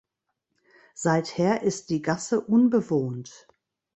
Seither 0.95 1.61
ist 1.61 1.91
die 1.91 2.01
Gasse 2.01 2.41
unbewohnt. 2.41 3.47